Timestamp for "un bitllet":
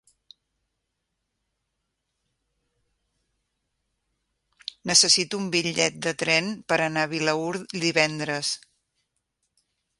5.43-6.03